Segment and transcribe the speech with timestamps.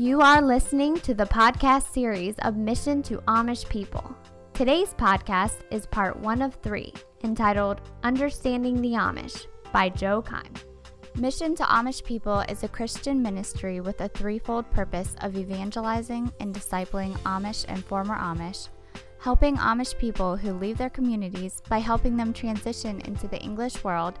[0.00, 4.16] You are listening to the podcast series of Mission to Amish People.
[4.54, 10.54] Today's podcast is part one of three, entitled Understanding the Amish by Joe Keim.
[11.16, 16.54] Mission to Amish People is a Christian ministry with a threefold purpose of evangelizing and
[16.54, 18.68] discipling Amish and former Amish,
[19.18, 24.20] helping Amish people who leave their communities by helping them transition into the English world,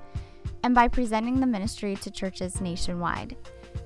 [0.64, 3.36] and by presenting the ministry to churches nationwide.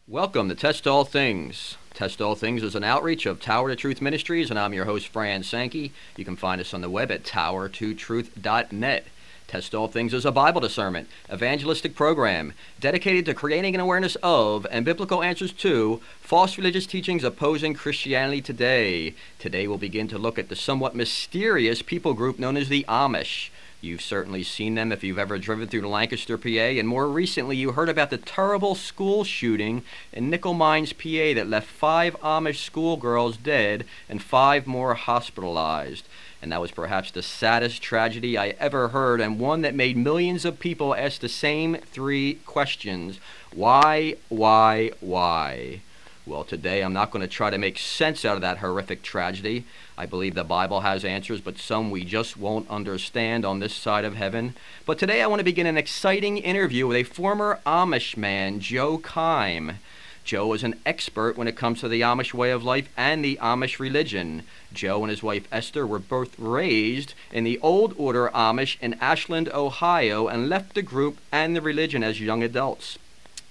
[0.06, 1.76] Welcome to Test All Things.
[1.92, 5.08] Test All Things is an outreach of Tower to Truth Ministries, and I'm your host,
[5.08, 5.92] Fran Sankey.
[6.16, 9.06] You can find us on the web at tower2truth.net.
[9.46, 14.66] Test All Things is a Bible discernment, evangelistic program dedicated to creating an awareness of
[14.70, 19.14] and biblical answers to false religious teachings opposing Christianity today.
[19.38, 23.50] Today we'll begin to look at the somewhat mysterious people group known as the Amish.
[23.80, 27.72] You've certainly seen them if you've ever driven through Lancaster, PA, and more recently you
[27.72, 33.36] heard about the terrible school shooting in Nickel Mines, PA that left five Amish schoolgirls
[33.36, 36.08] dead and five more hospitalized
[36.44, 40.44] and that was perhaps the saddest tragedy I ever heard, and one that made millions
[40.44, 43.18] of people ask the same three questions
[43.54, 45.80] why, why, why?
[46.26, 49.64] Well, today I'm not going to try to make sense out of that horrific tragedy.
[49.96, 54.04] I believe the Bible has answers, but some we just won't understand on this side
[54.04, 54.54] of heaven.
[54.84, 58.98] But today I want to begin an exciting interview with a former Amish man, Joe
[58.98, 59.78] Keim.
[60.24, 63.38] Joe is an expert when it comes to the Amish way of life and the
[63.42, 64.42] Amish religion.
[64.74, 69.48] Joe and his wife Esther were both raised in the Old Order Amish in Ashland,
[69.50, 72.98] Ohio, and left the group and the religion as young adults.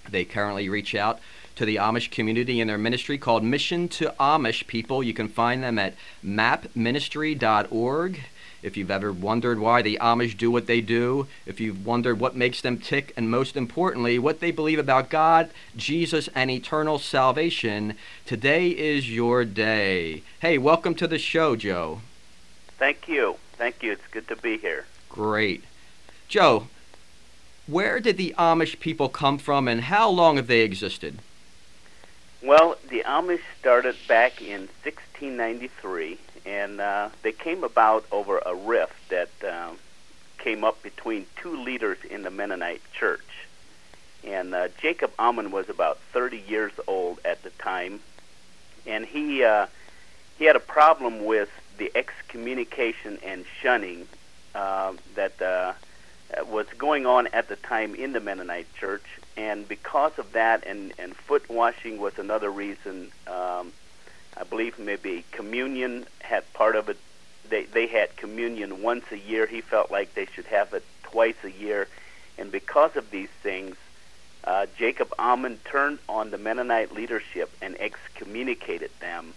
[0.10, 1.20] They currently reach out
[1.56, 5.04] to the Amish community in their ministry called Mission to Amish People.
[5.04, 8.20] You can find them at mapministry.org.
[8.64, 12.34] If you've ever wondered why the Amish do what they do, if you've wondered what
[12.34, 17.96] makes them tick, and most importantly, what they believe about God, Jesus, and eternal salvation,
[18.26, 20.24] today is your day.
[20.40, 22.00] Hey, welcome to the show, Joe.
[22.80, 23.36] Thank you.
[23.58, 23.92] Thank you.
[23.92, 24.86] It's good to be here.
[25.10, 25.66] Great.
[26.30, 26.70] Joe,
[27.68, 31.20] where did the Amish people come from and how long have they existed?
[32.42, 39.10] Well, the Amish started back in 1693 and uh, they came about over a rift
[39.10, 39.72] that uh,
[40.38, 43.26] came up between two leaders in the Mennonite church.
[44.24, 48.00] And uh, Jacob Ammann was about 30 years old at the time,
[48.86, 49.68] and he uh,
[50.38, 54.08] he had a problem with the excommunication and shunning
[54.56, 55.74] uh, that uh,
[56.48, 59.06] was going on at the time in the Mennonite church.
[59.36, 63.12] And because of that, and, and foot washing was another reason.
[63.28, 63.74] Um,
[64.36, 66.98] I believe maybe communion had part of it.
[67.50, 69.46] They they had communion once a year.
[69.46, 71.88] He felt like they should have it twice a year,
[72.38, 73.76] and because of these things,
[74.44, 79.34] uh, Jacob Ammann turned on the Mennonite leadership and excommunicated them.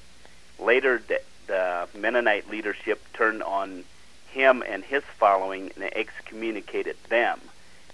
[0.58, 3.84] Later, the, the Mennonite leadership turned on
[4.30, 7.40] him and his following and excommunicated them.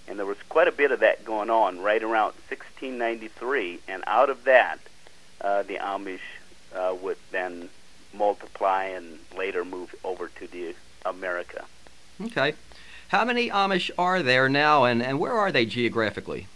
[0.07, 3.79] And there was quite a bit of that going on right around 1693.
[3.87, 4.79] And out of that,
[5.39, 6.19] uh, the Amish
[6.75, 7.69] uh, would then
[8.13, 10.75] multiply and later move over to the
[11.05, 11.65] America.
[12.21, 12.53] Okay.
[13.09, 16.47] How many Amish are there now, and, and where are they geographically?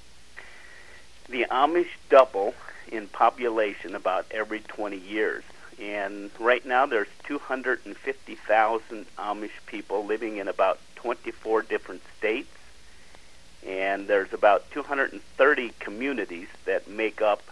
[1.30, 2.56] The Amish double
[2.92, 5.44] in population about every 20 years.
[5.80, 12.50] And right now there's 250,000 Amish people living in about 24 different states.
[13.66, 17.44] And there's about 230 communities that make up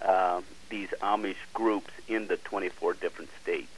[0.00, 3.68] uh, these Amish groups in the 24 different states.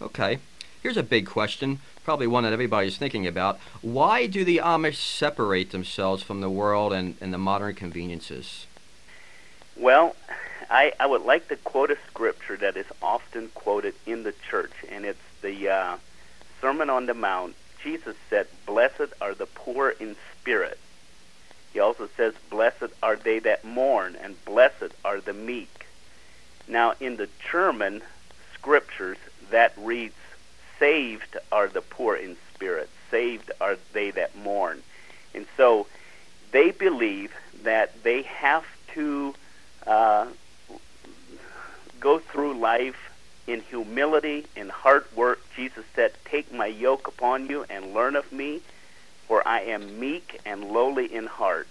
[0.00, 0.38] Okay.
[0.82, 3.58] Here's a big question, probably one that everybody's thinking about.
[3.82, 8.66] Why do the Amish separate themselves from the world and, and the modern conveniences?
[9.76, 10.16] Well,
[10.70, 14.72] I, I would like to quote a scripture that is often quoted in the church,
[14.90, 15.96] and it's the uh,
[16.60, 17.56] Sermon on the Mount.
[17.82, 20.78] Jesus said, Blessed are the poor in spirit,
[21.72, 25.86] he also says, Blessed are they that mourn, and blessed are the meek.
[26.66, 28.02] Now, in the German
[28.54, 29.18] scriptures,
[29.50, 30.14] that reads,
[30.78, 34.82] Saved are the poor in spirit, saved are they that mourn.
[35.34, 35.86] And so
[36.52, 37.32] they believe
[37.62, 38.64] that they have
[38.94, 39.34] to
[39.86, 40.26] uh,
[42.00, 43.10] go through life
[43.46, 45.40] in humility, in hard work.
[45.54, 48.60] Jesus said, Take my yoke upon you and learn of me
[49.30, 51.68] for I am meek and lowly in heart.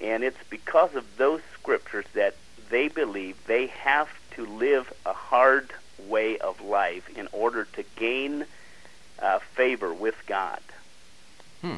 [0.00, 2.34] And it's because of those scriptures that
[2.70, 5.70] they believe they have to live a hard
[6.08, 8.46] way of life in order to gain
[9.20, 10.60] uh, favor with God.
[11.60, 11.76] Hmm.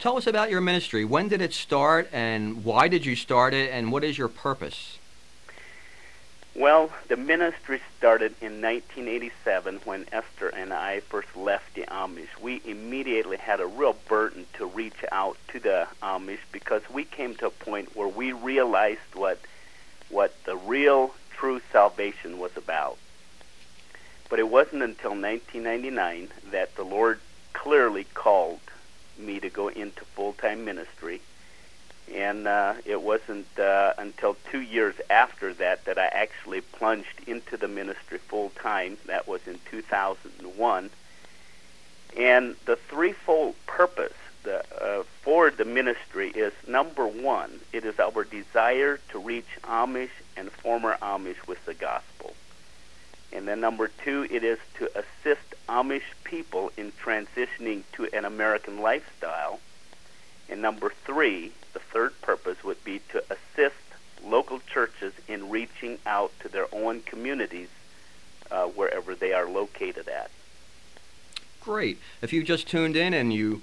[0.00, 1.04] Tell us about your ministry.
[1.04, 4.98] When did it start, and why did you start it, and what is your purpose?
[6.60, 12.38] Well, the ministry started in 1987 when Esther and I first left the Amish.
[12.38, 17.34] We immediately had a real burden to reach out to the Amish because we came
[17.36, 19.40] to a point where we realized what
[20.10, 22.98] what the real true salvation was about.
[24.28, 27.20] But it wasn't until 1999 that the Lord
[27.54, 28.60] clearly called
[29.16, 31.22] me to go into full time ministry.
[32.14, 37.56] And uh, it wasn't uh, until two years after that that I actually plunged into
[37.56, 38.98] the ministry full time.
[39.06, 40.90] That was in 2001.
[42.16, 48.24] And the threefold purpose the, uh, for the ministry is number one, it is our
[48.24, 52.34] desire to reach Amish and former Amish with the gospel.
[53.32, 58.80] And then number two, it is to assist Amish people in transitioning to an American
[58.80, 59.60] lifestyle.
[60.48, 63.76] And number three, the third purpose would be to assist
[64.24, 67.68] local churches in reaching out to their own communities
[68.50, 70.30] uh, wherever they are located at.
[71.60, 71.98] Great.
[72.22, 73.62] If you just tuned in and you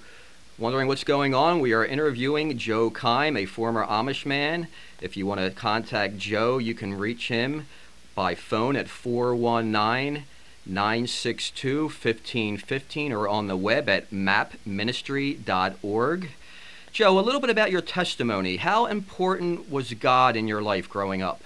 [0.58, 4.66] wondering what's going on, we are interviewing Joe Keim, a former Amish man.
[5.00, 7.66] If you want to contact Joe, you can reach him
[8.14, 10.24] by phone at 419
[10.66, 16.30] 962 1515 or on the web at mapministry.org.
[16.98, 18.56] Joe, a little bit about your testimony.
[18.56, 21.40] How important was God in your life growing up?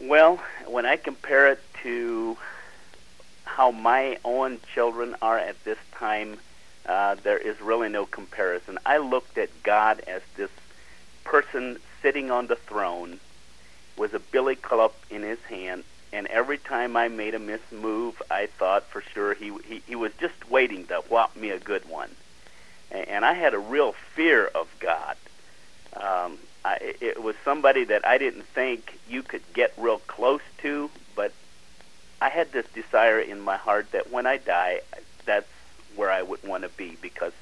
[0.00, 2.36] Well, when I compare it to
[3.44, 6.38] how my own children are at this time,
[6.84, 8.76] uh, there is really no comparison.
[8.84, 10.50] I looked at God as this
[11.22, 13.20] person sitting on the throne
[13.96, 18.46] with a billy club in his hand, and every time I made a mismove, I
[18.46, 22.10] thought for sure he, he he was just waiting to whop me a good one,
[22.90, 25.16] and I had a real fear of God.
[25.94, 30.90] Um, I, it was somebody that I didn't think you could get real close to,
[31.14, 31.32] but
[32.20, 34.80] I had this desire in my heart that when I die,
[35.24, 35.48] that's
[35.96, 37.32] where I would want to be because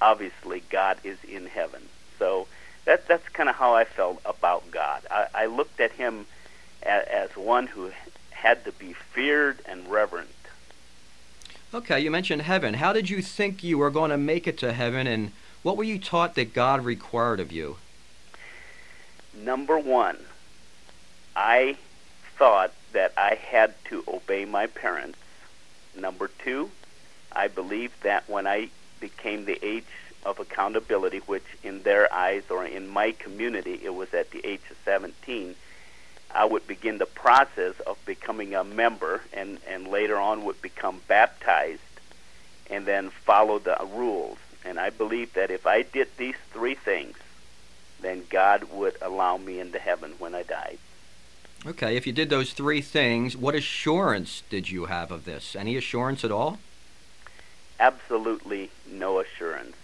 [0.00, 1.82] obviously God is in heaven.
[2.18, 2.46] So
[2.84, 5.02] that that's kind of how I felt about God.
[5.10, 6.26] I, I looked at him
[6.82, 7.90] as, as one who
[8.30, 10.28] had to be feared and reverent.
[11.74, 12.74] Okay, you mentioned heaven.
[12.74, 15.32] How did you think you were going to make it to heaven, and
[15.62, 17.78] what were you taught that God required of you?
[19.34, 20.18] Number one,
[21.34, 21.78] I
[22.36, 25.18] thought that I had to obey my parents.
[25.96, 26.70] Number two,
[27.34, 28.68] I believed that when I
[29.00, 29.86] became the age
[30.26, 34.60] of accountability, which in their eyes or in my community it was at the age
[34.70, 35.54] of 17,
[36.34, 41.00] I would begin the process of becoming a member and, and later on would become
[41.06, 41.80] baptized
[42.70, 44.38] and then follow the rules.
[44.64, 47.16] And I believe that if I did these three things,
[48.00, 50.78] then God would allow me into heaven when I died.
[51.64, 55.54] Okay, if you did those three things, what assurance did you have of this?
[55.54, 56.58] Any assurance at all?
[57.78, 59.76] Absolutely no assurance.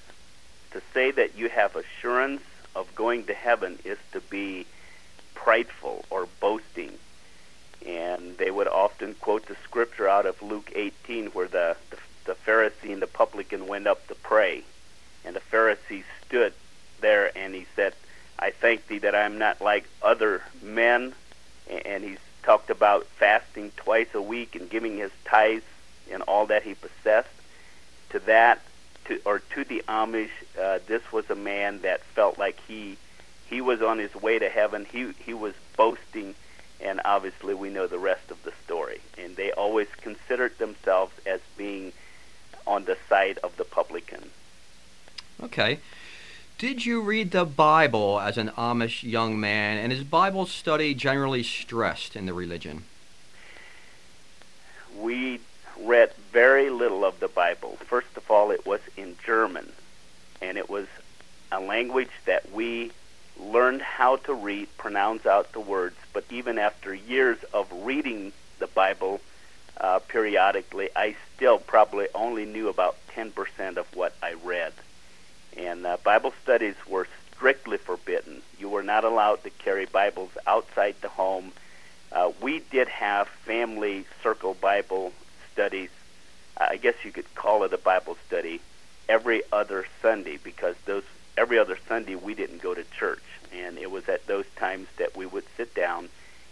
[0.72, 2.42] To say that you have assurance
[2.74, 4.66] of going to heaven is to be
[5.38, 6.93] prideful or boasting.
[7.87, 12.34] And they would often quote the scripture out of Luke 18 where the, the, the
[12.34, 14.65] Pharisee and the publican went up to pray.
[15.24, 16.53] And the Pharisee stood
[17.01, 17.94] there and he said,
[18.39, 21.15] I thank thee that I am not like other men.
[21.84, 25.65] And he's talked about fasting twice a week and giving his tithes
[26.10, 27.29] and all that he possessed.
[28.10, 28.60] To that,
[29.05, 32.96] to or to the Amish, uh, this was a man that felt like he
[33.48, 34.86] he was on his way to heaven.
[34.90, 36.34] He he was boasting,
[36.81, 39.00] and obviously we know the rest of the story.
[39.17, 41.93] And they always considered themselves as being
[42.67, 44.31] on the side of the publican.
[45.43, 45.78] Okay.
[46.58, 51.44] Did you read the Bible as an Amish young man, and is Bible study generally
[51.44, 52.82] stressed in the religion?
[54.98, 55.38] We
[55.81, 57.78] read very little of the Bible.
[57.86, 59.72] First of all, it was in German,
[60.43, 60.88] and it was
[61.52, 62.90] a language that we
[63.38, 68.66] learned how to read, pronounce out the words, but even after years of reading the
[68.66, 69.20] Bible
[69.80, 74.72] uh, periodically, I still probably only knew about 10% of what I read
[75.58, 78.42] and uh, Bible studies were strictly forbidden.
[78.58, 81.52] You were not allowed to carry Bibles outside the home.
[82.12, 85.12] Uh, we did have family circle Bible
[85.52, 85.90] studies.
[86.56, 88.60] I guess you could call it a Bible study
[89.08, 91.04] every other Sunday because those
[91.38, 95.16] every other Sunday we didn't go to church, and it was at those times that
[95.16, 96.08] we would sit down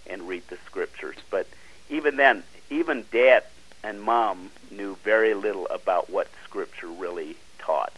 [0.06, 1.16] and read the scriptures.
[1.30, 1.48] But
[1.90, 3.44] even then, even dad
[3.82, 7.92] and mom knew very little about what Scripture really taught.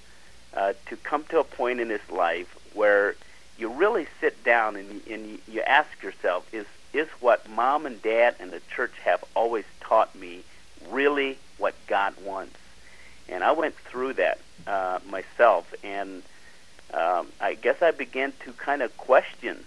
[0.57, 3.15] uh, to come to a point in his life where
[3.59, 8.37] you really sit down and, and you ask yourself, is is what mom and dad
[8.39, 10.43] and the church have always taught me
[10.91, 12.57] really what God wants?
[13.29, 16.23] And I went through that uh, myself, and
[16.93, 19.65] um, I guess I began to kind of question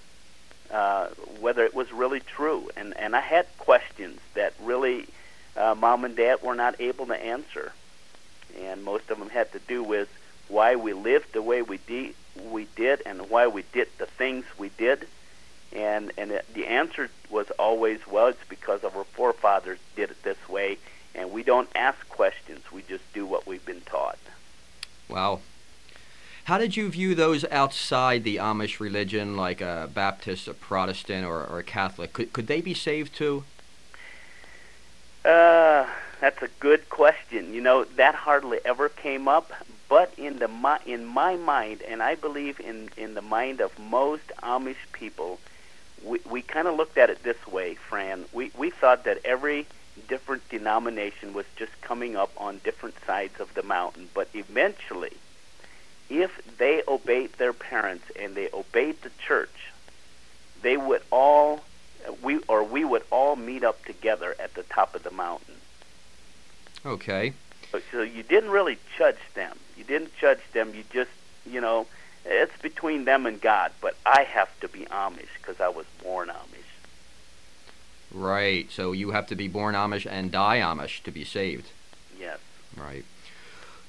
[0.71, 1.07] uh,
[1.39, 5.07] whether it was really true, and and I had questions that really
[5.55, 7.71] uh, mom and dad were not able to answer,
[8.59, 10.09] and most of them had to do with
[10.49, 12.13] why we lived the way we did
[12.51, 15.07] we did and why we did the things we did.
[15.73, 20.49] And and it, the answer was always well it's because our forefathers did it this
[20.49, 20.77] way
[21.17, 24.19] and we don't ask questions we just do what we've been taught
[25.09, 25.39] wow
[26.47, 31.43] how did you view those outside the Amish religion, like a Baptist, a Protestant, or,
[31.45, 32.13] or a Catholic?
[32.13, 33.43] Could, could they be saved too?
[35.25, 35.85] Uh,
[36.21, 37.53] that's a good question.
[37.53, 39.51] You know, that hardly ever came up,
[39.89, 40.49] but in the
[40.85, 45.41] in my mind, and I believe in in the mind of most Amish people,
[46.01, 48.23] we we kind of looked at it this way, Fran.
[48.31, 49.67] We we thought that every
[50.07, 55.17] different denomination was just coming up on different sides of the mountain, but eventually,
[56.09, 59.71] if they obeyed their parents and they obeyed the church,
[60.61, 61.61] they would all
[62.21, 65.55] we or we would all meet up together at the top of the mountain.
[66.85, 67.33] Okay.
[67.91, 69.57] So you didn't really judge them.
[69.77, 70.73] You didn't judge them.
[70.73, 71.11] You just,
[71.45, 71.85] you know,
[72.25, 73.71] it's between them and God.
[73.81, 76.56] But I have to be Amish because I was born Amish.
[78.13, 78.69] Right.
[78.71, 81.71] So you have to be born Amish and die Amish to be saved.
[82.19, 82.39] Yes.
[82.75, 83.05] Right.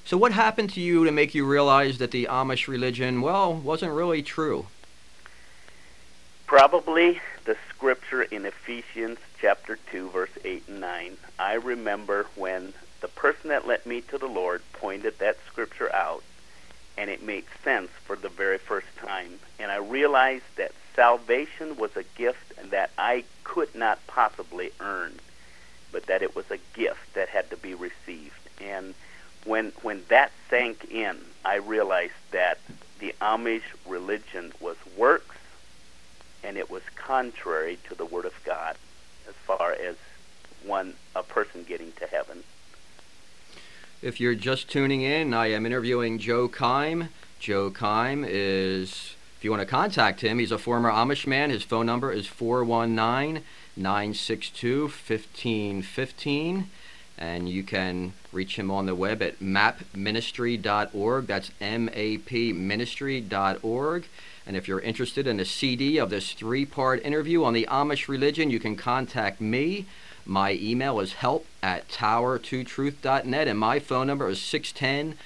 [0.05, 3.93] So what happened to you to make you realize that the Amish religion, well, wasn't
[3.93, 4.67] really true?
[6.47, 11.17] Probably the scripture in Ephesians chapter 2 verse 8 and 9.
[11.37, 16.23] I remember when the person that led me to the Lord pointed that scripture out,
[16.97, 19.39] and it made sense for the very first time.
[19.59, 25.19] And I realized that salvation was a gift that I could not possibly earn,
[25.91, 28.35] but that it was a gift that had to be received.
[28.61, 28.93] And
[29.45, 32.59] when when that sank in, I realized that
[32.99, 35.37] the Amish religion was works,
[36.43, 38.75] and it was contrary to the Word of God
[39.27, 39.95] as far as
[40.63, 42.43] one a person getting to heaven.
[44.01, 47.09] If you're just tuning in, I am interviewing Joe Keim.
[47.39, 51.49] Joe Keim is, if you want to contact him, he's a former Amish man.
[51.49, 53.41] His phone number is 419
[53.77, 56.69] 962 1515.
[57.17, 61.27] And you can reach him on the web at mapministry.org.
[61.27, 64.07] That's M A P ministry.org.
[64.45, 68.09] And if you're interested in a CD of this three part interview on the Amish
[68.09, 69.85] religion, you can contact me.
[70.25, 75.17] My email is help at tower2truth.net, and my phone number is 610